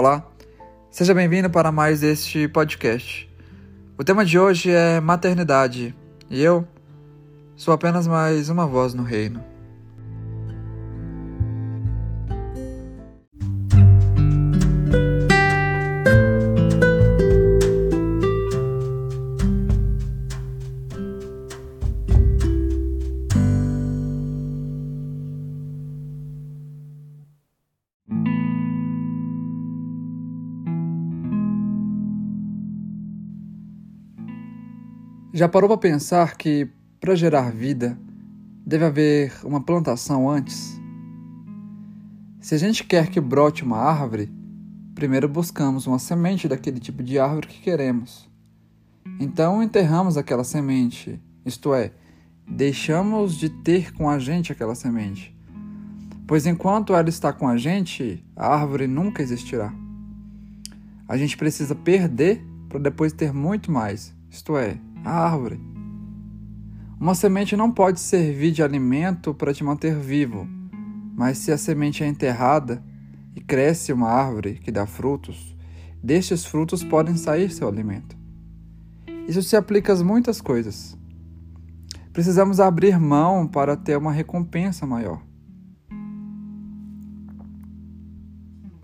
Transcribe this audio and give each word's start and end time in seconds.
Olá, 0.00 0.26
seja 0.90 1.12
bem-vindo 1.12 1.50
para 1.50 1.70
mais 1.70 2.02
este 2.02 2.48
podcast. 2.48 3.30
O 3.98 4.02
tema 4.02 4.24
de 4.24 4.38
hoje 4.38 4.70
é 4.70 4.98
maternidade 4.98 5.94
e 6.30 6.40
eu 6.40 6.66
sou 7.54 7.74
apenas 7.74 8.06
mais 8.06 8.48
uma 8.48 8.66
voz 8.66 8.94
no 8.94 9.02
reino. 9.02 9.44
Já 35.40 35.48
parou 35.48 35.70
para 35.70 35.78
pensar 35.78 36.36
que 36.36 36.68
para 37.00 37.14
gerar 37.14 37.50
vida 37.50 37.98
deve 38.66 38.84
haver 38.84 39.32
uma 39.42 39.58
plantação 39.58 40.28
antes? 40.28 40.78
Se 42.42 42.54
a 42.54 42.58
gente 42.58 42.84
quer 42.84 43.08
que 43.08 43.18
brote 43.18 43.64
uma 43.64 43.78
árvore, 43.78 44.30
primeiro 44.94 45.26
buscamos 45.26 45.86
uma 45.86 45.98
semente 45.98 46.46
daquele 46.46 46.78
tipo 46.78 47.02
de 47.02 47.18
árvore 47.18 47.46
que 47.46 47.62
queremos. 47.62 48.28
Então 49.18 49.62
enterramos 49.62 50.18
aquela 50.18 50.44
semente, 50.44 51.18
isto 51.46 51.72
é, 51.72 51.90
deixamos 52.46 53.34
de 53.34 53.48
ter 53.48 53.94
com 53.94 54.10
a 54.10 54.18
gente 54.18 54.52
aquela 54.52 54.74
semente. 54.74 55.34
Pois 56.26 56.44
enquanto 56.44 56.94
ela 56.94 57.08
está 57.08 57.32
com 57.32 57.48
a 57.48 57.56
gente, 57.56 58.22
a 58.36 58.54
árvore 58.54 58.86
nunca 58.86 59.22
existirá. 59.22 59.72
A 61.08 61.16
gente 61.16 61.34
precisa 61.38 61.74
perder 61.74 62.44
para 62.68 62.78
depois 62.78 63.10
ter 63.14 63.32
muito 63.32 63.72
mais, 63.72 64.14
isto 64.28 64.54
é, 64.58 64.78
a 65.04 65.10
árvore. 65.10 65.60
Uma 66.98 67.14
semente 67.14 67.56
não 67.56 67.70
pode 67.70 67.98
servir 68.00 68.52
de 68.52 68.62
alimento 68.62 69.32
para 69.32 69.54
te 69.54 69.64
manter 69.64 69.94
vivo, 69.94 70.46
mas 71.16 71.38
se 71.38 71.50
a 71.50 71.58
semente 71.58 72.04
é 72.04 72.06
enterrada 72.06 72.84
e 73.34 73.40
cresce 73.40 73.92
uma 73.92 74.08
árvore 74.08 74.54
que 74.54 74.70
dá 74.70 74.86
frutos, 74.86 75.56
destes 76.02 76.44
frutos 76.44 76.84
podem 76.84 77.16
sair 77.16 77.50
seu 77.50 77.68
alimento. 77.68 78.16
Isso 79.26 79.42
se 79.42 79.56
aplica 79.56 79.92
a 79.92 80.04
muitas 80.04 80.40
coisas. 80.40 80.98
Precisamos 82.12 82.60
abrir 82.60 82.98
mão 82.98 83.46
para 83.46 83.76
ter 83.76 83.96
uma 83.96 84.12
recompensa 84.12 84.86
maior. 84.86 85.22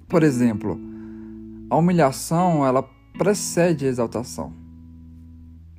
Por 0.09 0.23
exemplo, 0.23 0.81
a 1.69 1.77
humilhação 1.77 2.65
ela 2.65 2.83
precede 3.19 3.85
a 3.85 3.89
exaltação. 3.89 4.66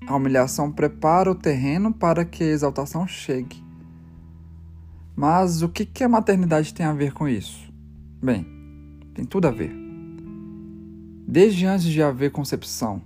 A 0.08 0.16
humilhação 0.16 0.72
prepara 0.72 1.30
o 1.30 1.36
terreno 1.36 1.94
para 1.94 2.24
que 2.24 2.42
a 2.42 2.48
exaltação 2.48 3.06
chegue. 3.06 3.62
Mas 5.14 5.62
o 5.62 5.68
que 5.68 6.02
a 6.02 6.08
maternidade 6.08 6.74
tem 6.74 6.86
a 6.86 6.94
ver 6.94 7.12
com 7.12 7.28
isso? 7.28 7.70
Bem, 8.24 8.48
tem 9.14 9.26
tudo 9.26 9.50
a 9.50 9.52
ver. 9.52 9.76
Desde 11.28 11.66
antes 11.66 11.86
de 11.86 12.02
haver 12.02 12.32
concepção. 12.32 13.02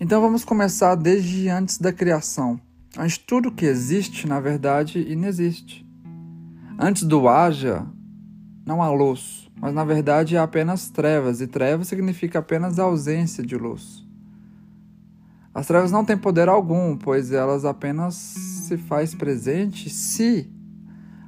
Então 0.00 0.20
vamos 0.20 0.44
começar 0.44 0.94
desde 0.94 1.48
antes 1.48 1.78
da 1.78 1.92
criação, 1.92 2.60
onde 2.96 3.18
tudo 3.18 3.50
que 3.50 3.64
existe, 3.64 4.28
na 4.28 4.38
verdade, 4.38 5.00
inexiste. 5.00 5.84
Antes 6.78 7.02
do 7.02 7.28
haja, 7.28 7.84
não 8.64 8.80
há 8.80 8.88
luz, 8.88 9.50
mas 9.60 9.74
na 9.74 9.84
verdade 9.84 10.36
há 10.36 10.44
apenas 10.44 10.90
trevas, 10.90 11.40
e 11.40 11.48
trevas 11.48 11.88
significa 11.88 12.38
apenas 12.38 12.78
ausência 12.78 13.44
de 13.44 13.56
luz. 13.56 14.06
As 15.54 15.66
trevas 15.66 15.92
não 15.92 16.04
têm 16.04 16.16
poder 16.16 16.48
algum, 16.48 16.96
pois 16.96 17.30
elas 17.30 17.64
apenas 17.64 18.14
se 18.14 18.78
faz 18.78 19.14
presente 19.14 19.90
se 19.90 20.50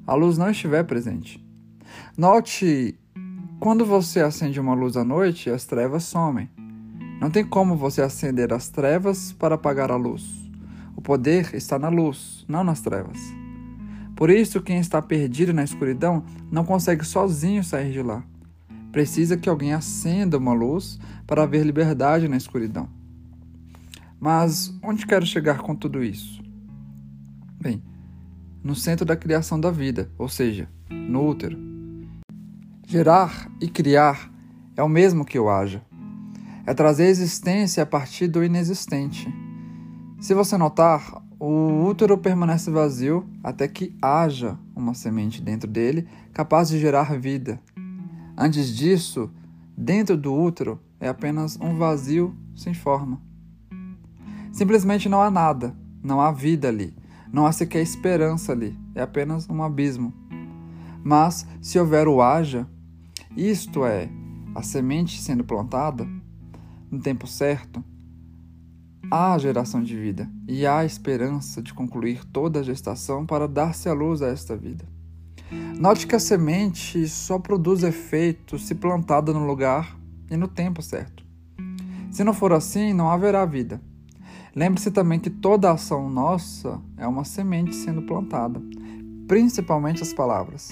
a 0.07 0.15
luz 0.15 0.39
não 0.39 0.51
estiver 0.51 0.83
presente. 0.85 1.45
Note, 2.17 2.99
quando 3.61 3.85
você 3.85 4.21
acende 4.21 4.59
uma 4.59 4.75
luz 4.75 4.97
à 4.97 5.05
noite, 5.05 5.51
as 5.51 5.65
trevas 5.67 6.05
somem. 6.05 6.49
Não 7.21 7.31
tem 7.31 7.45
como 7.45 7.77
você 7.77 8.01
acender 8.01 8.53
as 8.53 8.69
trevas 8.69 9.33
para 9.33 9.57
apagar 9.57 9.91
a 9.91 9.97
luz. 9.97 10.51
O 10.97 11.03
poder 11.03 11.55
está 11.55 11.79
na 11.79 11.89
luz, 11.89 12.45
não 12.49 12.65
nas 12.65 12.81
trevas. 12.81 13.19
Por 14.17 14.31
isso, 14.31 14.62
quem 14.62 14.79
está 14.79 15.03
perdido 15.03 15.53
na 15.53 15.65
escuridão 15.65 16.25
não 16.51 16.65
consegue 16.65 17.05
sozinho 17.05 17.62
sair 17.62 17.93
de 17.93 18.03
lá. 18.03 18.23
Precisa 18.91 19.37
que 19.37 19.49
alguém 19.49 19.75
acenda 19.75 20.39
uma 20.39 20.53
luz 20.53 20.99
para 21.27 21.43
haver 21.43 21.65
liberdade 21.65 22.29
na 22.29 22.37
escuridão. 22.37 22.89
Mas 24.25 24.75
onde 24.83 25.07
quero 25.07 25.27
chegar 25.27 25.59
com 25.59 25.77
tudo 25.77 26.03
isso? 26.03 26.43
Bem, 27.61 27.85
no 28.62 28.75
centro 28.75 29.05
da 29.05 29.15
criação 29.15 29.61
da 29.61 29.71
vida, 29.71 30.11
ou 30.17 30.31
seja, 30.31 30.67
no 30.89 31.29
útero. 31.29 31.59
Gerar 32.87 33.51
e 33.61 33.69
criar 33.69 34.33
é 34.75 34.83
o 34.83 34.89
mesmo 34.89 35.27
que 35.27 35.39
o 35.39 35.51
haja. 35.51 35.85
É 36.65 36.73
trazer 36.73 37.09
existência 37.09 37.83
a 37.83 37.87
partir 37.87 38.27
do 38.27 38.43
inexistente. 38.43 39.29
Se 40.19 40.33
você 40.33 40.56
notar, 40.56 41.23
o 41.39 41.85
útero 41.87 42.17
permanece 42.17 42.71
vazio 42.71 43.29
até 43.43 43.69
que 43.69 43.95
haja 44.01 44.59
uma 44.75 44.95
semente 44.95 45.43
dentro 45.43 45.69
dele 45.69 46.09
capaz 46.33 46.71
de 46.71 46.81
gerar 46.81 47.15
vida. 47.19 47.61
Antes 48.39 48.75
disso, 48.75 49.31
dentro 49.77 50.17
do 50.17 50.35
útero 50.35 50.81
é 50.99 51.09
apenas 51.09 51.59
um 51.61 51.77
vazio 51.77 52.35
sem 52.56 52.73
forma. 52.73 53.21
Simplesmente 54.55 55.09
não 55.09 55.21
há 55.21 55.33
nada, 55.33 55.75
não 56.01 56.21
há 56.21 56.31
vida 56.31 56.69
ali, 56.69 56.95
não 57.33 57.45
há 57.45 57.51
sequer 57.51 57.83
esperança 57.83 58.53
ali, 58.53 58.79
é 58.95 59.03
apenas 59.03 59.51
um 59.51 59.61
abismo. 59.65 60.15
Mas 61.03 61.45
se 61.61 61.77
houver 61.77 62.07
o 62.07 62.23
haja, 62.23 62.65
isto 63.37 63.85
é, 63.85 64.09
a 64.55 64.63
semente 64.63 65.21
sendo 65.21 65.43
plantada, 65.43 66.07
no 66.89 67.01
tempo 67.01 67.27
certo, 67.27 67.83
há 69.11 69.37
geração 69.39 69.83
de 69.83 69.99
vida 69.99 70.31
e 70.47 70.65
há 70.65 70.85
esperança 70.85 71.61
de 71.61 71.75
concluir 71.75 72.25
toda 72.25 72.61
a 72.61 72.63
gestação 72.63 73.27
para 73.27 73.49
dar-se 73.49 73.89
à 73.89 73.93
luz 73.93 74.23
a 74.23 74.29
esta 74.29 74.57
vida. 74.57 74.85
Note 75.77 76.07
que 76.07 76.15
a 76.15 76.21
semente 76.21 77.09
só 77.09 77.41
produz 77.41 77.83
efeito 77.83 78.57
se 78.57 78.77
plantada 78.77 79.33
no 79.33 79.45
lugar 79.45 79.99
e 80.31 80.37
no 80.37 80.47
tempo 80.47 80.81
certo. 80.81 81.25
Se 82.13 82.23
não 82.23 82.33
for 82.33 82.53
assim, 82.53 82.93
não 82.93 83.11
haverá 83.11 83.45
vida. 83.45 83.83
Lembre-se 84.55 84.93
também 84.93 85.19
que 85.19 85.31
toda 85.31 85.73
ação 85.73 86.09
nossa 86.09 86.81
é 86.97 87.07
uma 87.09 87.25
semente 87.25 87.75
sendo 87.75 88.03
plantada, 88.03 88.63
principalmente 89.27 90.01
as 90.01 90.13
palavras. 90.13 90.71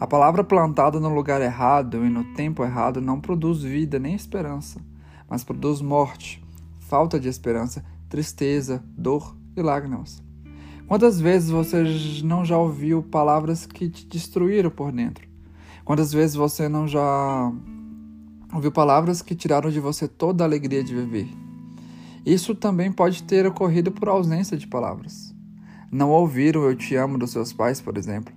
A 0.00 0.06
palavra 0.06 0.42
plantada 0.42 0.98
no 0.98 1.12
lugar 1.12 1.42
errado 1.42 2.06
e 2.06 2.08
no 2.08 2.24
tempo 2.32 2.64
errado 2.64 3.02
não 3.02 3.20
produz 3.20 3.62
vida 3.62 3.98
nem 3.98 4.14
esperança, 4.14 4.80
mas 5.28 5.44
produz 5.44 5.82
morte, 5.82 6.42
falta 6.78 7.20
de 7.20 7.28
esperança, 7.28 7.84
tristeza, 8.08 8.82
dor 8.96 9.36
e 9.54 9.60
lágrimas. 9.60 10.22
Quantas 10.86 11.20
vezes 11.20 11.50
você 11.50 11.84
não 12.24 12.46
já 12.46 12.56
ouviu 12.56 13.02
palavras 13.02 13.66
que 13.66 13.90
te 13.90 14.06
destruíram 14.06 14.70
por 14.70 14.90
dentro? 14.90 15.28
Quantas 15.84 16.14
vezes 16.14 16.34
você 16.34 16.66
não 16.66 16.88
já 16.88 17.52
ouviu 18.54 18.72
palavras 18.72 19.20
que 19.20 19.34
tiraram 19.34 19.70
de 19.70 19.80
você 19.80 20.08
toda 20.08 20.44
a 20.44 20.46
alegria 20.46 20.82
de 20.82 20.94
viver? 20.94 21.47
Isso 22.24 22.54
também 22.54 22.92
pode 22.92 23.22
ter 23.22 23.46
ocorrido 23.46 23.90
por 23.90 24.08
ausência 24.08 24.56
de 24.56 24.66
palavras. 24.66 25.34
Não 25.90 26.10
ouviram 26.10 26.64
eu 26.64 26.76
te 26.76 26.94
amo 26.96 27.16
dos 27.16 27.30
seus 27.30 27.52
pais, 27.52 27.80
por 27.80 27.96
exemplo. 27.96 28.34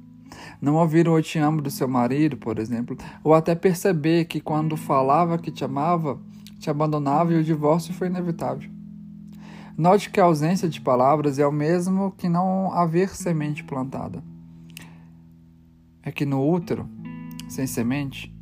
Não 0.61 0.75
ouviram 0.75 1.15
eu 1.15 1.23
te 1.23 1.37
amo 1.37 1.61
do 1.61 1.69
seu 1.69 1.87
marido, 1.87 2.37
por 2.37 2.59
exemplo. 2.59 2.95
Ou 3.23 3.33
até 3.33 3.55
perceber 3.55 4.25
que 4.25 4.39
quando 4.39 4.77
falava 4.77 5.37
que 5.37 5.51
te 5.51 5.65
amava, 5.65 6.19
te 6.59 6.69
abandonava 6.69 7.33
e 7.33 7.37
o 7.37 7.43
divórcio 7.43 7.93
foi 7.93 8.07
inevitável. 8.07 8.69
Note 9.77 10.09
que 10.09 10.19
a 10.19 10.25
ausência 10.25 10.69
de 10.69 10.79
palavras 10.79 11.39
é 11.39 11.47
o 11.47 11.51
mesmo 11.51 12.11
que 12.11 12.29
não 12.29 12.71
haver 12.73 13.09
semente 13.15 13.63
plantada. 13.63 14.23
É 16.03 16.11
que 16.11 16.25
no 16.25 16.47
útero, 16.47 16.87
sem 17.49 17.65
semente, 17.65 18.33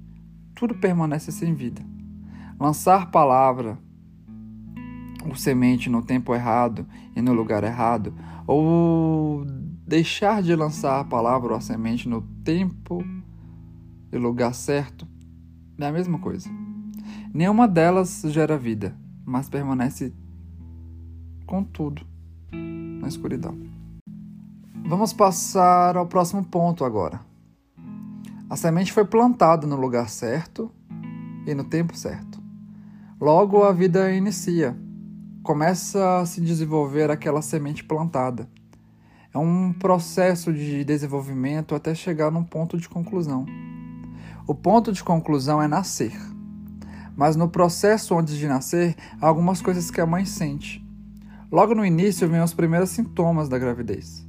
tudo 0.54 0.76
permanece 0.76 1.32
sem 1.32 1.54
vida. 1.54 1.82
Lançar 2.60 3.10
palavra, 3.12 3.78
o 5.26 5.36
semente 5.36 5.90
no 5.90 6.02
tempo 6.02 6.34
errado 6.34 6.86
e 7.16 7.22
no 7.22 7.34
lugar 7.34 7.64
errado, 7.64 8.14
ou 8.48 9.46
deixar 9.88 10.42
de 10.42 10.56
lançar 10.56 11.00
a 11.00 11.04
palavra 11.04 11.54
ou 11.54 11.58
a 11.58 11.62
semente 11.62 12.08
no 12.08 12.22
tempo 12.44 13.04
e 14.12 14.18
lugar 14.18 14.54
certo, 14.54 15.08
é 15.80 15.88
a 15.88 15.92
mesma 15.92 16.20
coisa. 16.20 16.50
Nenhuma 17.34 17.68
delas 17.68 18.22
gera 18.26 18.58
vida, 18.58 18.96
mas 19.26 19.50
permanece 19.50 20.14
com 21.46 21.64
tudo 21.64 22.02
na 23.02 23.08
escuridão. 23.08 23.58
Vamos 24.86 25.14
passar 25.14 25.96
ao 25.98 26.08
próximo 26.08 26.44
ponto 26.44 26.84
agora. 26.84 27.22
A 28.50 28.56
semente 28.56 28.92
foi 28.92 29.06
plantada 29.06 29.68
no 29.68 29.76
lugar 29.76 30.10
certo 30.10 30.72
e 31.46 31.54
no 31.54 31.64
tempo 31.64 31.96
certo. 31.96 32.42
Logo 33.22 33.64
a 33.64 33.72
vida 33.72 34.12
inicia, 34.12 34.76
começa 35.44 36.20
a 36.20 36.26
se 36.26 36.42
desenvolver 36.42 37.10
aquela 37.10 37.42
semente 37.42 37.84
plantada. 37.84 38.50
É 39.34 39.38
um 39.38 39.72
processo 39.74 40.52
de 40.52 40.84
desenvolvimento 40.84 41.76
até 41.76 41.94
chegar 41.94 42.32
num 42.32 42.44
ponto 42.44 42.78
de 42.78 42.90
conclusão. 42.90 43.46
O 44.48 44.56
ponto 44.56 44.92
de 44.92 45.04
conclusão 45.04 45.62
é 45.62 45.68
nascer. 45.68 46.14
Mas 47.16 47.36
no 47.36 47.48
processo 47.50 48.18
antes 48.18 48.36
de 48.36 48.48
nascer, 48.48 48.96
há 49.22 49.28
algumas 49.28 49.62
coisas 49.62 49.92
que 49.92 50.02
a 50.02 50.06
mãe 50.06 50.26
sente. 50.26 50.84
Logo 51.52 51.76
no 51.76 51.86
início 51.86 52.28
vêm 52.28 52.42
os 52.42 52.54
primeiros 52.54 52.92
sintomas 52.92 53.50
da 53.50 53.58
gravidez, 53.58 54.26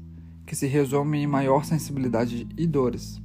que 0.46 0.56
se 0.56 0.66
resumem 0.66 1.22
em 1.22 1.26
maior 1.26 1.64
sensibilidade 1.64 2.48
e 2.56 2.66
dores. 2.66 3.20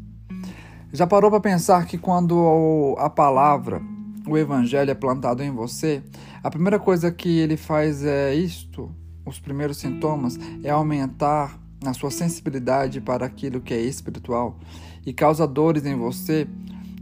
Já 0.92 1.06
parou 1.08 1.30
para 1.30 1.40
pensar 1.40 1.86
que 1.86 1.98
quando 1.98 2.96
a 2.98 3.10
palavra, 3.10 3.82
o 4.28 4.38
evangelho 4.38 4.92
é 4.92 4.96
plantado 4.96 5.44
em 5.44 5.52
você, 5.52 6.04
a 6.44 6.50
primeira 6.50 6.80
coisa 6.80 7.12
que 7.12 7.40
ele 7.40 7.58
faz 7.58 8.04
é 8.04 8.34
isto, 8.34 8.92
os 9.26 9.40
primeiros 9.40 9.78
sintomas, 9.78 10.38
é 10.64 10.70
aumentar 10.70 11.60
a 11.86 11.94
sua 11.94 12.12
sensibilidade 12.12 13.02
para 13.02 13.26
aquilo 13.26 13.62
que 13.62 13.74
é 13.74 13.82
espiritual 13.82 14.60
e 15.06 15.14
causa 15.14 15.48
dores 15.48 15.86
em 15.86 15.96
você 15.96 16.48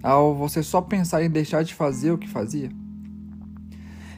ao 0.02 0.36
você 0.36 0.62
só 0.62 0.82
pensar 0.82 1.24
em 1.24 1.30
deixar 1.30 1.64
de 1.64 1.74
fazer 1.74 2.12
o 2.12 2.18
que 2.18 2.28
fazia? 2.28 2.70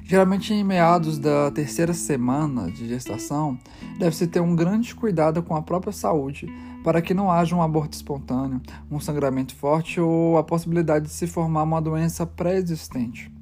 Geralmente, 0.04 0.54
em 0.54 0.64
meados 0.64 1.18
da 1.18 1.50
terceira 1.50 1.94
semana 1.94 2.70
de 2.70 2.88
gestação, 2.88 3.58
deve-se 3.98 4.28
ter 4.28 4.40
um 4.40 4.56
grande 4.56 4.94
cuidado 4.94 5.42
com 5.42 5.56
a 5.56 5.62
própria 5.62 5.94
saúde 5.94 6.48
para 6.86 7.02
que 7.02 7.16
não 7.16 7.32
haja 7.32 7.56
um 7.56 7.64
aborto 7.64 7.96
espontâneo, 7.96 8.62
um 8.92 9.00
sangramento 9.00 9.56
forte 9.56 10.00
ou 10.00 10.38
a 10.38 10.44
possibilidade 10.44 11.06
de 11.06 11.12
se 11.12 11.26
formar 11.26 11.64
uma 11.64 11.82
doença 11.82 12.28
pré-existente. 12.28 13.34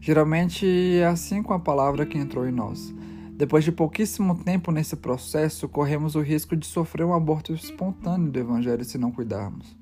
Geralmente 0.00 0.66
é 0.96 1.06
assim 1.06 1.44
com 1.44 1.54
a 1.54 1.60
palavra 1.60 2.04
que 2.04 2.18
entrou 2.18 2.44
em 2.44 2.50
nós. 2.50 2.92
Depois 3.34 3.62
de 3.62 3.70
pouquíssimo 3.70 4.34
tempo 4.34 4.72
nesse 4.72 4.96
processo, 4.96 5.68
corremos 5.68 6.16
o 6.16 6.20
risco 6.20 6.56
de 6.56 6.66
sofrer 6.66 7.06
um 7.06 7.14
aborto 7.14 7.52
espontâneo 7.52 8.32
do 8.32 8.38
Evangelho 8.40 8.84
se 8.84 8.98
não 8.98 9.12
cuidarmos 9.12 9.76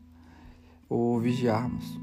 ou 0.86 1.18
vigiarmos. 1.18 1.98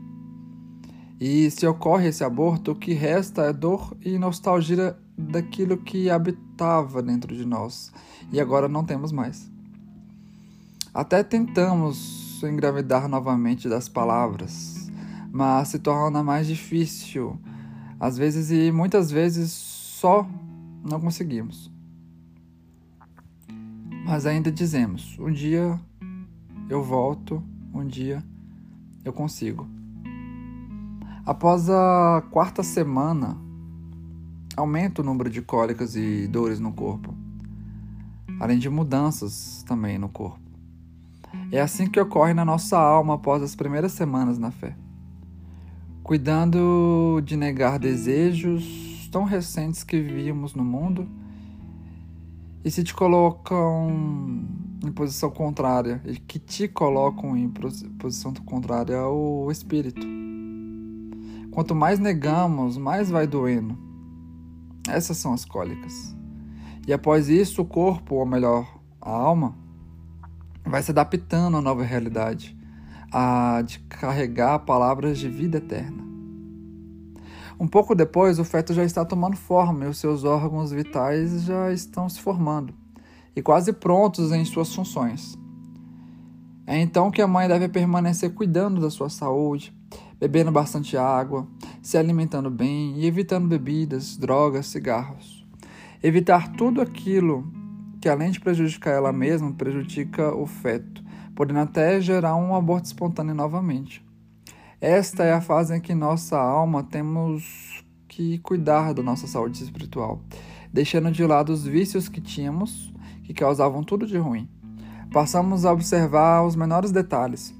E 1.19 1.51
se 1.51 1.67
ocorre 1.67 2.07
esse 2.07 2.23
aborto, 2.23 2.71
o 2.71 2.75
que 2.75 2.93
resta 2.93 3.43
é 3.43 3.53
dor 3.53 3.95
e 4.03 4.17
nostalgia 4.17 4.97
daquilo 5.15 5.77
que 5.77 6.09
habitava 6.09 7.03
dentro 7.03 7.35
de 7.35 7.45
nós 7.45 7.93
e 8.31 8.41
agora 8.41 8.67
não 8.67 8.83
temos 8.83 9.11
mais. 9.11 9.56
Até 10.97 11.21
tentamos 11.21 12.41
engravidar 12.41 13.07
novamente 13.07 13.69
das 13.69 13.87
palavras, 13.87 14.89
mas 15.31 15.67
se 15.67 15.77
torna 15.77 16.23
mais 16.23 16.47
difícil, 16.47 17.39
às 17.99 18.17
vezes 18.17 18.49
e 18.49 18.71
muitas 18.71 19.11
vezes 19.11 19.51
só 19.51 20.27
não 20.83 20.99
conseguimos. 20.99 21.71
Mas 24.07 24.25
ainda 24.25 24.51
dizemos: 24.51 25.15
um 25.19 25.31
dia 25.31 25.79
eu 26.67 26.81
volto, 26.81 27.43
um 27.71 27.85
dia 27.85 28.23
eu 29.05 29.13
consigo. 29.13 29.67
Após 31.27 31.69
a 31.69 32.23
quarta 32.31 32.63
semana, 32.63 33.37
aumenta 34.55 35.03
o 35.03 35.05
número 35.05 35.29
de 35.29 35.43
cólicas 35.43 35.95
e 35.95 36.27
dores 36.27 36.59
no 36.59 36.73
corpo, 36.73 37.13
além 38.39 38.57
de 38.57 38.67
mudanças 38.67 39.61
também 39.61 39.99
no 39.99 40.09
corpo. 40.09 40.46
É 41.51 41.59
assim 41.61 41.89
que 41.89 41.99
ocorre 41.99 42.33
na 42.33 42.43
nossa 42.43 42.77
alma 42.77 43.15
após 43.15 43.41
as 43.41 43.55
primeiras 43.55 43.91
semanas 43.91 44.37
na 44.37 44.51
fé. 44.51 44.75
Cuidando 46.03 47.21
de 47.23 47.35
negar 47.35 47.79
desejos 47.79 49.09
tão 49.11 49.23
recentes 49.23 49.83
que 49.83 50.01
vivíamos 50.01 50.53
no 50.53 50.63
mundo 50.63 51.07
e 52.63 52.71
se 52.71 52.83
te 52.83 52.93
colocam 52.93 54.45
em 54.85 54.91
posição 54.91 55.29
contrária 55.29 56.01
e 56.05 56.17
que 56.17 56.39
te 56.39 56.67
colocam 56.67 57.35
em 57.35 57.49
posição 57.49 58.33
contrária 58.45 58.97
ao 58.97 59.49
espírito. 59.51 60.05
Quanto 61.51 61.73
mais 61.73 61.97
negamos, 61.97 62.77
mais 62.77 63.09
vai 63.09 63.25
doendo. 63.25 63.77
Essas 64.87 65.17
são 65.17 65.33
as 65.33 65.43
cólicas. 65.43 66.15
E 66.87 66.93
após 66.93 67.29
isso, 67.29 67.61
o 67.61 67.65
corpo, 67.65 68.15
ou 68.15 68.25
melhor, 68.25 68.79
a 69.01 69.11
alma, 69.11 69.57
vai 70.67 70.83
se 70.83 70.91
adaptando 70.91 71.57
à 71.57 71.61
nova 71.61 71.83
realidade, 71.83 72.57
a 73.11 73.61
de 73.65 73.79
carregar 73.79 74.59
palavras 74.59 75.17
de 75.17 75.29
vida 75.29 75.57
eterna. 75.57 76.05
Um 77.59 77.67
pouco 77.67 77.95
depois, 77.95 78.37
o 78.37 78.45
feto 78.45 78.73
já 78.73 78.83
está 78.83 79.03
tomando 79.03 79.35
forma 79.35 79.85
e 79.85 79.87
os 79.87 79.97
seus 79.97 80.23
órgãos 80.23 80.71
vitais 80.71 81.43
já 81.43 81.71
estão 81.71 82.07
se 82.07 82.21
formando 82.21 82.73
e 83.35 83.41
quase 83.41 83.73
prontos 83.73 84.31
em 84.31 84.45
suas 84.45 84.73
funções. 84.73 85.37
É 86.67 86.77
então 86.77 87.09
que 87.09 87.21
a 87.21 87.27
mãe 87.27 87.47
deve 87.47 87.69
permanecer 87.69 88.33
cuidando 88.33 88.81
da 88.81 88.89
sua 88.89 89.09
saúde, 89.09 89.73
bebendo 90.19 90.51
bastante 90.51 90.97
água, 90.97 91.47
se 91.81 91.97
alimentando 91.97 92.51
bem 92.51 92.95
e 92.97 93.05
evitando 93.05 93.47
bebidas, 93.47 94.17
drogas, 94.17 94.67
cigarros. 94.67 95.45
Evitar 96.03 96.51
tudo 96.53 96.81
aquilo 96.81 97.49
que, 97.99 98.09
além 98.09 98.31
de 98.31 98.39
prejudicar 98.39 98.93
ela 98.93 99.11
mesma, 99.11 99.51
prejudica 99.53 100.33
o 100.35 100.45
feto, 100.45 101.03
podendo 101.35 101.59
até 101.59 101.99
gerar 101.99 102.35
um 102.35 102.55
aborto 102.55 102.85
espontâneo 102.85 103.35
novamente. 103.35 104.05
Esta 104.79 105.23
é 105.23 105.33
a 105.33 105.41
fase 105.41 105.75
em 105.75 105.81
que 105.81 105.95
nossa 105.95 106.37
alma 106.37 106.83
temos 106.83 107.83
que 108.07 108.37
cuidar 108.39 108.93
da 108.93 109.01
nossa 109.01 109.27
saúde 109.27 109.63
espiritual, 109.63 110.21
deixando 110.71 111.11
de 111.11 111.25
lado 111.25 111.51
os 111.51 111.65
vícios 111.65 112.07
que 112.07 112.21
tínhamos 112.21 112.93
que 113.23 113.33
causavam 113.33 113.83
tudo 113.83 114.07
de 114.07 114.17
ruim. 114.17 114.47
Passamos 115.11 115.65
a 115.65 115.73
observar 115.73 116.45
os 116.45 116.55
menores 116.55 116.91
detalhes, 116.91 117.53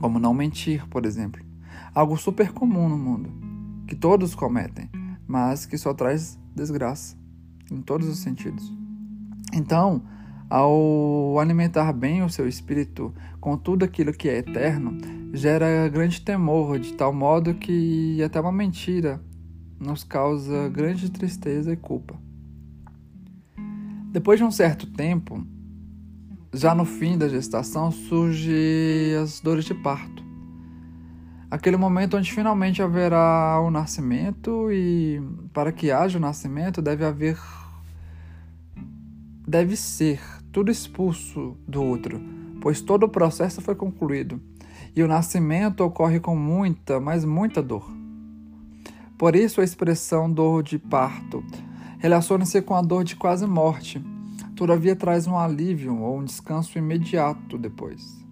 como 0.00 0.18
não 0.18 0.34
mentir, 0.34 0.86
por 0.88 1.06
exemplo, 1.06 1.42
algo 1.94 2.16
super 2.16 2.52
comum 2.52 2.88
no 2.88 2.98
mundo, 2.98 3.32
que 3.86 3.96
todos 3.96 4.34
cometem, 4.34 4.90
mas 5.26 5.66
que 5.66 5.78
só 5.78 5.94
traz 5.94 6.38
desgraça 6.54 7.16
em 7.70 7.80
todos 7.80 8.08
os 8.08 8.18
sentidos. 8.18 8.85
Então, 9.56 10.02
ao 10.50 11.40
alimentar 11.40 11.90
bem 11.90 12.22
o 12.22 12.28
seu 12.28 12.46
espírito 12.46 13.14
com 13.40 13.56
tudo 13.56 13.86
aquilo 13.86 14.12
que 14.12 14.28
é 14.28 14.36
eterno, 14.36 14.98
gera 15.32 15.88
grande 15.88 16.20
temor, 16.20 16.78
de 16.78 16.92
tal 16.92 17.10
modo 17.10 17.54
que 17.54 18.22
até 18.22 18.38
uma 18.38 18.52
mentira 18.52 19.18
nos 19.80 20.04
causa 20.04 20.68
grande 20.68 21.10
tristeza 21.10 21.72
e 21.72 21.76
culpa. 21.76 22.20
Depois 24.12 24.38
de 24.38 24.44
um 24.44 24.50
certo 24.50 24.86
tempo, 24.86 25.42
já 26.52 26.74
no 26.74 26.84
fim 26.84 27.16
da 27.16 27.26
gestação, 27.26 27.90
surgem 27.90 29.14
as 29.22 29.40
dores 29.40 29.64
de 29.64 29.74
parto. 29.74 30.22
Aquele 31.50 31.78
momento 31.78 32.18
onde 32.18 32.30
finalmente 32.30 32.82
haverá 32.82 33.58
o 33.64 33.70
nascimento 33.70 34.70
e 34.70 35.18
para 35.54 35.72
que 35.72 35.90
haja 35.90 36.18
o 36.18 36.20
nascimento 36.20 36.82
deve 36.82 37.06
haver 37.06 37.38
deve 39.46 39.76
ser 39.76 40.20
tudo 40.50 40.70
expulso 40.70 41.56
do 41.66 41.82
outro, 41.82 42.20
pois 42.60 42.80
todo 42.80 43.04
o 43.04 43.08
processo 43.08 43.60
foi 43.60 43.74
concluído 43.74 44.40
e 44.94 45.02
o 45.02 45.08
nascimento 45.08 45.82
ocorre 45.84 46.18
com 46.18 46.34
muita, 46.34 46.98
mas 46.98 47.24
muita 47.24 47.62
dor. 47.62 47.90
Por 49.18 49.36
isso 49.36 49.60
a 49.60 49.64
expressão 49.64 50.30
dor 50.30 50.62
de 50.62 50.78
parto 50.78 51.44
relaciona-se 51.98 52.60
com 52.62 52.74
a 52.74 52.82
dor 52.82 53.04
de 53.04 53.16
quase 53.16 53.46
morte. 53.46 54.02
Todavia 54.54 54.96
traz 54.96 55.26
um 55.26 55.38
alívio 55.38 55.98
ou 55.98 56.18
um 56.18 56.24
descanso 56.24 56.78
imediato 56.78 57.58
depois. 57.58 58.24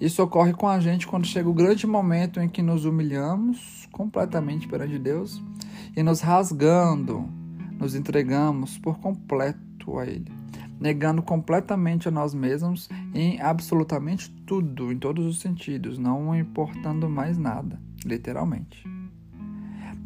Isso 0.00 0.22
ocorre 0.22 0.52
com 0.52 0.68
a 0.68 0.78
gente 0.78 1.06
quando 1.06 1.26
chega 1.26 1.48
o 1.48 1.54
grande 1.54 1.86
momento 1.86 2.40
em 2.40 2.48
que 2.48 2.62
nos 2.62 2.84
humilhamos 2.84 3.88
completamente 3.90 4.68
perante 4.68 4.98
Deus 4.98 5.42
e 5.96 6.02
nos 6.02 6.20
rasgando, 6.20 7.28
nos 7.78 7.94
entregamos 7.94 8.78
por 8.78 8.98
completo 8.98 9.98
a 9.98 10.06
Ele, 10.06 10.30
negando 10.80 11.22
completamente 11.22 12.08
a 12.08 12.10
nós 12.10 12.34
mesmos 12.34 12.88
em 13.14 13.40
absolutamente 13.40 14.30
tudo, 14.46 14.92
em 14.92 14.98
todos 14.98 15.26
os 15.26 15.40
sentidos, 15.40 15.98
não 15.98 16.34
importando 16.34 17.08
mais 17.08 17.36
nada, 17.36 17.80
literalmente. 18.04 18.84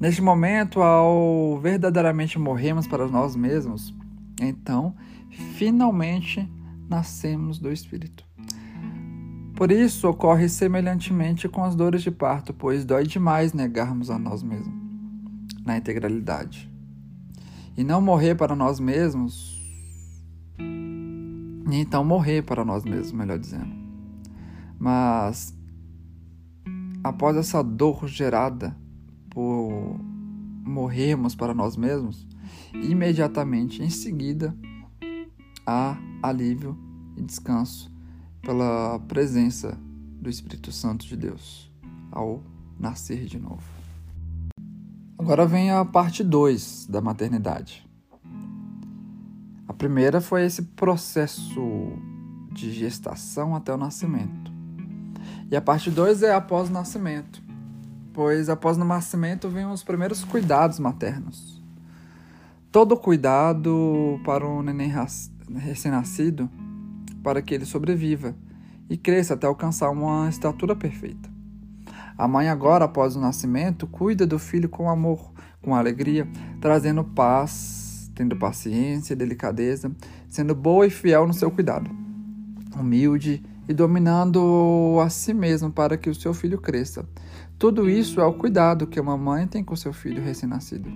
Neste 0.01 0.23
momento, 0.23 0.83
ao 0.83 1.59
verdadeiramente 1.61 2.39
morremos 2.39 2.87
para 2.87 3.07
nós 3.07 3.37
mesmos, 3.37 3.95
então 4.41 4.95
finalmente 5.57 6.51
nascemos 6.89 7.59
do 7.59 7.71
Espírito. 7.71 8.25
Por 9.55 9.71
isso 9.71 10.09
ocorre 10.09 10.49
semelhantemente 10.49 11.49
com 11.49 11.63
as 11.63 11.77
dores 11.77 12.03
de 12.03 12.11
parto, 12.11 12.53
pois 12.53 12.85
dói 12.85 13.07
demais 13.07 13.53
negarmos 13.53 14.11
a 14.11 14.19
nós 14.19 14.43
mesmos 14.43 14.83
na 15.65 15.77
integralidade. 15.77 16.71
E 17.77 17.85
não 17.85 18.01
morrer 18.01 18.35
para 18.35 18.55
nós 18.55 18.79
mesmos, 18.79 19.62
e 21.71 21.77
então 21.77 22.05
morrer 22.05 22.43
para 22.43 22.65
nós 22.65 22.85
mesmos, 22.85 23.13
melhor 23.13 23.39
dizendo. 23.39 23.73
Mas 24.79 25.57
após 27.03 27.37
essa 27.37 27.63
dor 27.63 28.07
gerada 28.07 28.77
por 29.31 30.01
morrermos 30.65 31.35
para 31.35 31.55
nós 31.55 31.77
mesmos, 31.77 32.27
imediatamente 32.75 33.83
em 33.83 33.91
seguida 33.91 34.57
há 35.67 35.97
alívio 36.23 36.77
e 37.17 37.23
descanso 37.23 37.93
pela 38.41 38.99
presença 39.01 39.79
do 40.21 40.29
Espírito 40.29 40.73
Santo 40.73 41.07
de 41.07 41.17
Deus 41.17 41.71
ao 42.11 42.43
nascer 42.79 43.27
de 43.27 43.39
novo. 43.39 43.63
Agora 45.19 45.47
vem 45.47 45.71
a 45.71 45.85
parte 45.85 46.25
2 46.25 46.87
da 46.91 47.01
maternidade. 47.01 47.89
Primeira 49.83 50.21
foi 50.21 50.45
esse 50.45 50.63
processo 50.63 51.61
de 52.53 52.71
gestação 52.71 53.57
até 53.57 53.75
o 53.75 53.77
nascimento. 53.77 54.53
E 55.51 55.57
a 55.57 55.61
parte 55.61 55.91
2 55.91 56.23
é 56.23 56.33
após 56.33 56.71
o 56.71 56.73
nascimento, 56.73 57.43
pois 58.13 58.49
após 58.49 58.77
o 58.77 58.85
nascimento 58.85 59.49
vêm 59.49 59.67
os 59.67 59.83
primeiros 59.83 60.23
cuidados 60.23 60.79
maternos. 60.79 61.61
Todo 62.71 62.97
cuidado 62.97 64.21
para 64.25 64.47
um 64.47 64.63
neném 64.63 64.89
recém-nascido 65.53 66.49
para 67.21 67.43
que 67.43 67.53
ele 67.53 67.65
sobreviva 67.65 68.37
e 68.89 68.97
cresça 68.97 69.35
até 69.35 69.49
alcançar 69.49 69.91
uma 69.91 70.29
estatura 70.29 70.77
perfeita. 70.77 71.29
A 72.17 72.29
mãe, 72.29 72.49
agora, 72.49 72.85
após 72.85 73.17
o 73.17 73.21
nascimento, 73.21 73.89
cuida 73.89 74.25
do 74.29 74.39
filho 74.39 74.69
com 74.69 74.89
amor, 74.89 75.33
com 75.61 75.75
alegria, 75.75 76.29
trazendo 76.61 77.03
paz, 77.03 77.92
tendo 78.15 78.37
paciência 78.37 79.15
e 79.15 79.17
delicadeza, 79.17 79.91
sendo 80.29 80.55
boa 80.55 80.87
e 80.87 80.91
fiel 80.91 81.27
no 81.27 81.35
seu 81.35 81.51
cuidado, 81.51 81.91
humilde 82.79 83.43
e 83.69 83.73
dominando 83.73 84.99
a 85.01 85.09
si 85.09 85.33
mesmo 85.33 85.71
para 85.71 85.97
que 85.97 86.11
o 86.11 86.15
seu 86.15 86.35
filho 86.35 86.61
cresça. 86.61 87.07
Tudo 87.59 87.89
isso 87.89 88.21
é 88.21 88.25
o 88.25 88.35
cuidado 88.35 88.87
que 88.87 89.01
uma 89.01 89.17
mãe 89.17 89.47
tem 89.47 89.63
com 89.63 89.77
seu 89.77 89.93
filho 89.93 90.23
recém-nascido. 90.23 90.91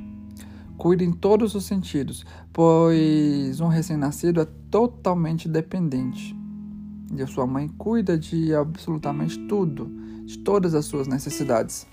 Cuida 0.76 1.04
em 1.04 1.12
todos 1.12 1.54
os 1.54 1.64
sentidos, 1.64 2.24
pois 2.52 3.60
um 3.60 3.68
recém-nascido 3.68 4.40
é 4.40 4.46
totalmente 4.70 5.48
dependente 5.48 6.36
e 7.14 7.22
a 7.22 7.26
sua 7.26 7.46
mãe 7.46 7.68
cuida 7.68 8.18
de 8.18 8.54
absolutamente 8.54 9.38
tudo, 9.46 9.86
de 10.24 10.38
todas 10.38 10.74
as 10.74 10.86
suas 10.86 11.06
necessidades. 11.06 11.86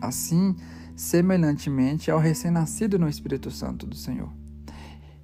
Assim, 0.00 0.56
semelhantemente 0.96 2.10
ao 2.10 2.18
recém-nascido 2.18 2.98
no 2.98 3.08
Espírito 3.08 3.50
Santo 3.50 3.86
do 3.86 3.94
Senhor. 3.94 4.30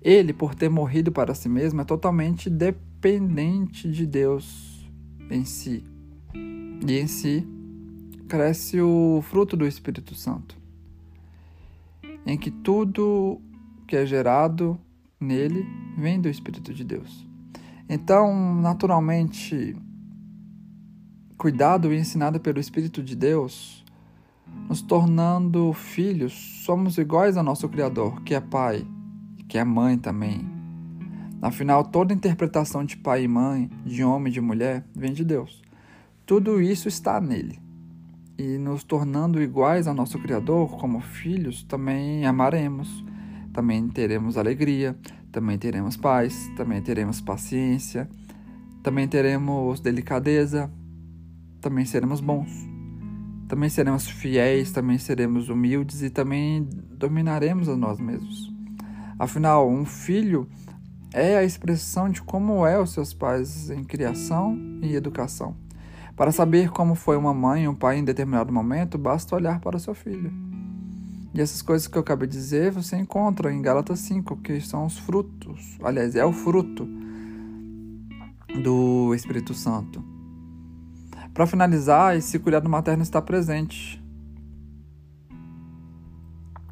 Ele, 0.01 0.33
por 0.33 0.55
ter 0.55 0.69
morrido 0.69 1.11
para 1.11 1.35
si 1.35 1.49
mesmo, 1.49 1.81
é 1.81 1.85
totalmente 1.85 2.49
dependente 2.49 3.91
de 3.91 4.07
Deus 4.07 4.89
em 5.31 5.45
si. 5.45 5.85
E 6.87 6.99
em 6.99 7.07
si 7.07 7.47
cresce 8.29 8.81
o 8.81 9.21
fruto 9.23 9.57
do 9.57 9.67
Espírito 9.67 10.15
Santo, 10.15 10.57
em 12.27 12.37
que 12.37 12.51
tudo 12.51 13.41
que 13.87 13.97
é 13.97 14.05
gerado 14.05 14.79
nele 15.19 15.67
vem 15.97 16.21
do 16.21 16.29
Espírito 16.29 16.73
de 16.73 16.85
Deus. 16.85 17.27
Então, 17.89 18.55
naturalmente, 18.55 19.75
cuidado 21.37 21.93
e 21.93 21.97
ensinado 21.97 22.39
pelo 22.39 22.61
Espírito 22.61 23.03
de 23.03 23.17
Deus, 23.17 23.83
nos 24.69 24.83
tornando 24.83 25.73
filhos, 25.73 26.63
somos 26.65 26.99
iguais 26.99 27.37
ao 27.37 27.43
nosso 27.43 27.69
Criador, 27.69 28.23
que 28.23 28.35
é 28.35 28.41
Pai 28.41 28.87
que 29.49 29.57
é 29.57 29.65
Mãe 29.65 29.97
também. 29.97 30.47
Afinal, 31.41 31.85
toda 31.85 32.13
interpretação 32.13 32.85
de 32.85 32.97
pai 32.97 33.25
e 33.25 33.29
mãe, 33.29 33.71
de 33.85 34.03
homem 34.03 34.31
e 34.31 34.35
de 34.35 34.41
mulher, 34.41 34.85
vem 34.95 35.13
de 35.13 35.25
Deus. 35.25 35.63
Tudo 36.27 36.61
isso 36.61 36.89
está 36.89 37.21
nele. 37.21 37.59
E 38.37 38.59
nos 38.59 38.85
tornando 38.85 39.41
iguais 39.41 39.87
ao 39.87 39.95
nosso 39.95 40.19
Criador, 40.19 40.77
como 40.79 41.01
filhos, 41.01 41.63
também 41.63 42.27
amaremos, 42.27 43.05
também 43.53 43.89
teremos 43.89 44.37
alegria, 44.37 44.97
também 45.31 45.57
teremos 45.57 45.97
paz, 45.97 46.51
também 46.57 46.83
teremos 46.83 47.21
paciência, 47.21 48.09
também 48.83 49.07
teremos 49.07 49.81
delicadeza, 49.81 50.71
também 51.61 51.85
seremos 51.85 52.21
bons, 52.21 52.51
também 53.47 53.69
seremos 53.69 54.09
fiéis, 54.09 54.73
também 54.73 54.99
seremos 54.99 55.49
humildes 55.49 56.03
e 56.03 56.11
também 56.11 56.69
dominaremos 56.91 57.69
a 57.69 57.77
nós 57.77 58.01
mesmos. 58.01 58.58
Afinal, 59.19 59.69
um 59.69 59.85
filho 59.85 60.49
é 61.13 61.37
a 61.37 61.45
expressão 61.45 62.09
de 62.09 62.23
como 62.23 62.67
é 62.67 62.81
os 62.81 62.93
seus 62.93 63.13
pais 63.13 63.71
em 63.71 63.83
criação 63.83 64.57
e 64.83 64.95
educação. 64.95 65.57
Para 66.15 66.33
saber 66.33 66.71
como 66.71 66.95
foi 66.95 67.17
uma 67.17 67.33
mãe 67.35 67.67
ou 67.67 67.73
um 67.73 67.77
pai 67.77 67.99
em 67.99 68.05
determinado 68.05 68.53
momento, 68.53 68.99
basta 68.99 69.35
olhar 69.35 69.61
para 69.61 69.77
o 69.77 69.81
seu 69.81 69.95
filho. 69.95 70.33
E 71.35 71.41
essas 71.41 71.63
coisas 71.63 71.87
que 71.87 71.97
eu 71.97 72.01
acabei 72.01 72.27
de 72.27 72.37
dizer 72.37 72.71
você 72.71 72.97
encontra 72.97 73.53
em 73.53 73.63
Gálatas 73.63 74.01
5, 74.01 74.37
que 74.39 74.61
são 74.61 74.87
os 74.87 74.99
frutos. 74.99 75.79
Aliás, 75.83 76.15
é 76.15 76.25
o 76.25 76.33
fruto 76.33 76.89
do 78.63 79.15
Espírito 79.15 79.55
Santo. 79.55 80.03
Para 81.35 81.47
finalizar, 81.47 82.17
esse 82.17 82.39
cuidado 82.39 82.69
materno 82.69 83.03
está 83.03 83.23
presente 83.23 84.03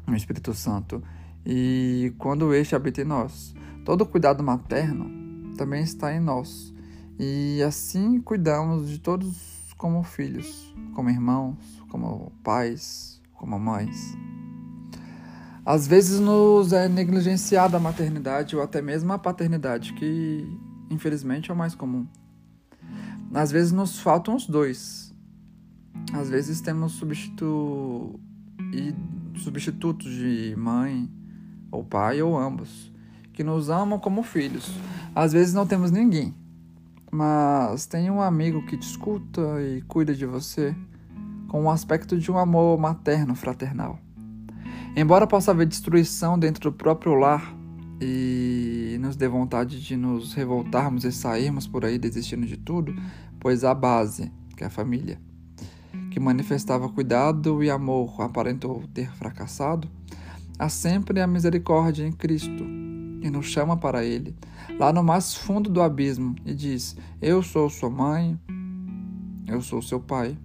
no 0.05 0.15
Espírito 0.15 0.53
Santo. 0.53 1.01
E 1.49 2.13
quando 2.17 2.53
este 2.53 2.75
habita 2.75 3.01
em 3.01 3.05
nós, 3.05 3.55
todo 3.85 4.05
cuidado 4.05 4.43
materno 4.43 5.55
também 5.55 5.81
está 5.81 6.13
em 6.13 6.19
nós. 6.19 6.73
E 7.17 7.63
assim 7.63 8.19
cuidamos 8.19 8.89
de 8.89 8.99
todos 8.99 9.73
como 9.77 10.03
filhos, 10.03 10.75
como 10.93 11.09
irmãos, 11.09 11.55
como 11.87 12.33
pais, 12.43 13.21
como 13.33 13.57
mães. 13.57 14.13
Às 15.65 15.87
vezes 15.87 16.19
nos 16.19 16.73
é 16.73 16.89
negligenciada 16.89 17.77
a 17.77 17.79
maternidade 17.79 18.53
ou 18.53 18.61
até 18.61 18.81
mesmo 18.81 19.13
a 19.13 19.17
paternidade, 19.17 19.93
que 19.93 20.45
infelizmente 20.89 21.49
é 21.49 21.53
o 21.53 21.57
mais 21.57 21.73
comum. 21.73 22.05
Às 23.33 23.53
vezes 23.53 23.71
nos 23.71 24.01
faltam 24.01 24.35
os 24.35 24.45
dois. 24.45 25.15
Às 26.11 26.29
vezes 26.29 26.59
temos 26.59 26.91
substitu... 26.91 28.19
substitutos 29.37 30.11
de 30.11 30.53
mãe 30.57 31.09
ou 31.71 31.83
pai 31.83 32.21
ou 32.21 32.37
ambos, 32.37 32.91
que 33.33 33.43
nos 33.43 33.69
amam 33.69 33.99
como 33.99 34.23
filhos. 34.23 34.71
Às 35.13 35.33
vezes 35.33 35.53
não 35.53 35.65
temos 35.65 35.91
ninguém, 35.91 36.33
mas 37.11 37.85
tem 37.85 38.09
um 38.09 38.21
amigo 38.21 38.65
que 38.65 38.77
te 38.77 38.87
escuta 38.87 39.41
e 39.61 39.81
cuida 39.83 40.13
de 40.13 40.25
você 40.25 40.75
com 41.47 41.63
um 41.63 41.69
aspecto 41.69 42.17
de 42.17 42.31
um 42.31 42.37
amor 42.37 42.77
materno 42.77 43.35
fraternal. 43.35 43.99
Embora 44.95 45.27
possa 45.27 45.51
haver 45.51 45.67
destruição 45.67 46.37
dentro 46.37 46.71
do 46.71 46.75
próprio 46.75 47.13
lar 47.13 47.55
e 48.01 48.97
nos 48.99 49.15
dê 49.15 49.27
vontade 49.27 49.81
de 49.81 49.95
nos 49.95 50.33
revoltarmos 50.33 51.03
e 51.03 51.11
sairmos 51.11 51.67
por 51.67 51.85
aí 51.85 51.97
desistindo 51.97 52.45
de 52.45 52.57
tudo, 52.57 52.95
pois 53.39 53.63
a 53.63 53.73
base, 53.73 54.31
que 54.55 54.63
é 54.63 54.67
a 54.67 54.71
família, 54.71 55.19
que 56.11 56.19
manifestava 56.19 56.89
cuidado 56.89 57.63
e 57.63 57.69
amor, 57.69 58.21
aparentou 58.21 58.83
ter 58.93 59.11
fracassado, 59.13 59.87
há 60.57 60.69
sempre 60.69 61.21
a 61.21 61.27
misericórdia 61.27 62.05
em 62.05 62.11
Cristo 62.11 62.63
e 63.21 63.29
nos 63.29 63.47
chama 63.47 63.77
para 63.77 64.03
Ele, 64.03 64.35
lá 64.79 64.93
no 64.93 65.03
mais 65.03 65.35
fundo 65.35 65.69
do 65.69 65.81
abismo, 65.81 66.35
e 66.45 66.53
diz: 66.53 66.95
Eu 67.21 67.41
sou 67.41 67.69
sua 67.69 67.89
mãe, 67.89 68.39
eu 69.47 69.61
sou 69.61 69.81
seu 69.81 69.99
pai, 69.99 70.37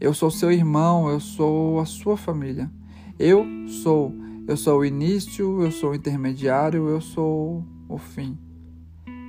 eu 0.00 0.14
sou 0.14 0.30
seu 0.30 0.52
irmão, 0.52 1.08
eu 1.08 1.18
sou 1.18 1.80
a 1.80 1.84
sua 1.84 2.16
família. 2.16 2.70
Eu 3.18 3.44
sou. 3.82 4.14
Eu 4.46 4.56
sou 4.56 4.78
o 4.78 4.84
início, 4.84 5.60
eu 5.60 5.72
sou 5.72 5.90
o 5.90 5.94
intermediário, 5.94 6.88
eu 6.88 7.00
sou 7.00 7.64
o 7.88 7.98
fim. 7.98 8.38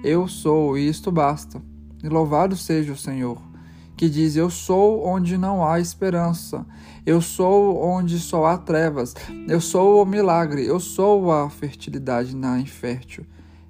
Eu 0.04 0.28
sou, 0.28 0.78
e 0.78 0.88
isto 0.88 1.12
basta. 1.12 1.62
E 2.04 2.08
louvado 2.08 2.56
seja 2.56 2.94
o 2.94 2.98
Senhor, 2.98 3.42
que 4.00 4.10
diz: 4.10 4.38
Eu 4.38 4.50
sou 4.50 5.06
onde 5.06 5.38
não 5.38 5.68
há 5.68 5.78
esperança. 5.78 6.66
Eu 7.06 7.20
sou 7.20 7.84
onde 7.84 8.18
só 8.18 8.46
há 8.46 8.58
trevas. 8.58 9.14
Eu 9.46 9.60
sou 9.60 10.02
o 10.02 10.06
milagre. 10.06 10.66
Eu 10.66 10.80
sou 10.80 11.30
a 11.30 11.50
fertilidade 11.50 12.34
na 12.34 12.58
infértil. 12.58 13.26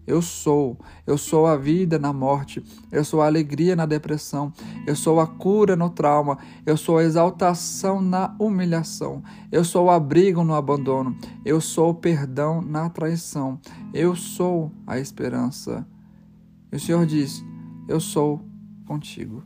Eu 0.06 0.22
sou, 0.22 0.78
eu 1.08 1.18
sou 1.18 1.48
a 1.48 1.56
vida 1.56 1.98
na 2.00 2.12
morte, 2.12 2.64
eu 2.92 3.04
sou 3.04 3.22
a 3.22 3.28
alegria 3.28 3.76
na 3.76 3.86
depressão, 3.86 4.52
eu 4.88 4.96
sou 4.96 5.20
a 5.20 5.28
cura 5.28 5.76
no 5.76 5.88
trauma, 5.88 6.40
eu 6.66 6.76
sou 6.76 6.98
a 6.98 7.04
exaltação 7.04 8.02
na 8.02 8.36
humilhação, 8.40 9.24
eu 9.52 9.64
sou 9.64 9.86
o 9.86 9.92
abrigo 9.92 10.44
no 10.44 10.56
abandono, 10.56 11.16
eu 11.46 11.62
sou 11.62 11.92
o 11.92 11.94
perdão 11.94 12.60
na 12.60 12.90
traição, 12.90 13.60
eu 13.94 14.16
sou 14.16 14.72
a 14.88 14.98
esperança. 14.98 15.86
E 16.72 16.78
o 16.78 16.80
Senhor 16.80 17.06
diz: 17.06 17.46
Eu 17.88 18.00
sou 18.00 18.42
contigo. 18.88 19.44